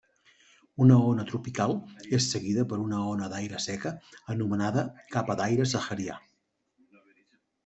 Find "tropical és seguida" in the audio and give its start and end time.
1.31-2.65